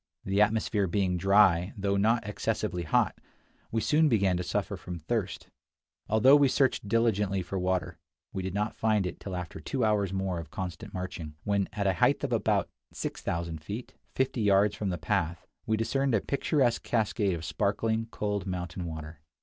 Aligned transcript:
The 0.25 0.41
atmosphere 0.41 0.87
being 0.87 1.15
dry, 1.15 1.73
though 1.77 1.95
not 1.95 2.27
excessively 2.27 2.81
hot, 2.81 3.19
we 3.71 3.81
soon 3.81 4.09
began 4.09 4.35
to 4.35 4.41
suffer 4.41 4.75
from 4.75 4.97
thirst. 4.97 5.49
Although 6.09 6.35
we 6.37 6.47
searched 6.47 6.87
diligently 6.87 7.43
for 7.43 7.59
water, 7.59 7.99
we 8.33 8.41
did 8.41 8.55
not 8.55 8.75
find 8.75 9.05
it 9.05 9.19
till 9.19 9.35
after 9.35 9.59
two 9.59 9.85
hours 9.85 10.11
more 10.11 10.39
of 10.39 10.49
constant 10.49 10.91
marching, 10.91 11.35
when 11.43 11.69
at 11.73 11.85
a 11.85 11.93
height 11.93 12.23
of 12.23 12.33
about 12.33 12.67
6000 12.91 13.59
feet, 13.61 13.93
fifty 14.15 14.41
yards 14.41 14.75
from 14.75 14.89
the 14.89 14.97
path, 14.97 15.45
we 15.67 15.77
discerned 15.77 16.15
a 16.15 16.21
picturesque 16.21 16.81
cascade 16.81 17.35
of 17.35 17.45
sparkling, 17.45 18.07
cold 18.09 18.47
mountain 18.47 18.85
water. 18.85 19.19